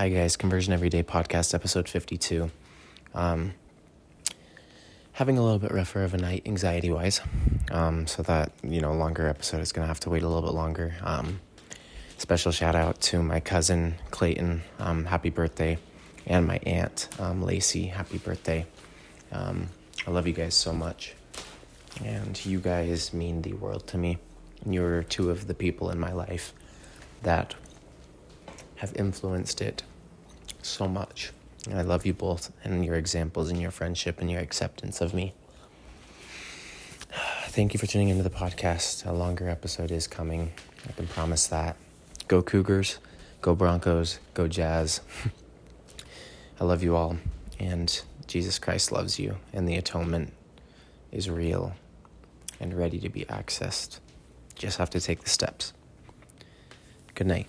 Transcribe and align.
Hi, 0.00 0.08
guys. 0.08 0.34
Conversion 0.34 0.72
Everyday 0.72 1.02
Podcast, 1.02 1.52
episode 1.52 1.86
52. 1.86 2.50
Um, 3.14 3.52
having 5.12 5.36
a 5.36 5.42
little 5.42 5.58
bit 5.58 5.72
rougher 5.72 6.02
of 6.04 6.14
a 6.14 6.16
night, 6.16 6.44
anxiety 6.46 6.90
wise. 6.90 7.20
Um, 7.70 8.06
so 8.06 8.22
that, 8.22 8.50
you 8.62 8.80
know, 8.80 8.94
longer 8.94 9.28
episode 9.28 9.60
is 9.60 9.72
going 9.72 9.82
to 9.84 9.88
have 9.88 10.00
to 10.00 10.08
wait 10.08 10.22
a 10.22 10.26
little 10.26 10.40
bit 10.40 10.54
longer. 10.54 10.94
Um, 11.02 11.40
special 12.16 12.50
shout 12.50 12.74
out 12.74 12.98
to 13.02 13.22
my 13.22 13.40
cousin 13.40 13.96
Clayton. 14.10 14.62
Um, 14.78 15.04
happy 15.04 15.28
birthday. 15.28 15.76
And 16.26 16.46
my 16.46 16.60
aunt 16.62 17.08
um, 17.18 17.42
Lacey. 17.42 17.84
Happy 17.84 18.16
birthday. 18.16 18.64
Um, 19.30 19.68
I 20.06 20.12
love 20.12 20.26
you 20.26 20.32
guys 20.32 20.54
so 20.54 20.72
much. 20.72 21.14
And 22.02 22.42
you 22.46 22.58
guys 22.58 23.12
mean 23.12 23.42
the 23.42 23.52
world 23.52 23.86
to 23.88 23.98
me. 23.98 24.16
You're 24.64 25.02
two 25.02 25.28
of 25.30 25.46
the 25.46 25.52
people 25.52 25.90
in 25.90 26.00
my 26.00 26.14
life 26.14 26.54
that 27.22 27.54
have 28.80 28.96
influenced 28.96 29.60
it 29.60 29.82
so 30.62 30.88
much. 30.88 31.32
And 31.68 31.78
I 31.78 31.82
love 31.82 32.06
you 32.06 32.14
both 32.14 32.50
and 32.64 32.82
your 32.82 32.94
examples 32.94 33.50
and 33.50 33.60
your 33.60 33.70
friendship 33.70 34.22
and 34.22 34.30
your 34.30 34.40
acceptance 34.40 35.02
of 35.02 35.12
me. 35.12 35.34
Thank 37.48 37.74
you 37.74 37.78
for 37.78 37.86
tuning 37.86 38.08
into 38.08 38.22
the 38.22 38.30
podcast. 38.30 39.06
A 39.06 39.12
longer 39.12 39.50
episode 39.50 39.90
is 39.90 40.06
coming. 40.06 40.52
I 40.88 40.92
can 40.92 41.06
promise 41.06 41.46
that. 41.48 41.76
Go 42.26 42.40
Cougars, 42.40 42.98
go 43.42 43.54
Broncos, 43.54 44.18
go 44.32 44.48
Jazz. 44.48 45.02
I 46.60 46.64
love 46.64 46.82
you 46.82 46.96
all, 46.96 47.18
and 47.58 48.00
Jesus 48.26 48.58
Christ 48.58 48.92
loves 48.92 49.18
you, 49.18 49.36
and 49.52 49.68
the 49.68 49.76
atonement 49.76 50.32
is 51.12 51.28
real 51.28 51.74
and 52.58 52.72
ready 52.72 52.98
to 53.00 53.10
be 53.10 53.26
accessed. 53.26 53.98
Just 54.54 54.78
have 54.78 54.88
to 54.90 55.00
take 55.00 55.22
the 55.22 55.28
steps. 55.28 55.74
Good 57.14 57.26
night. 57.26 57.48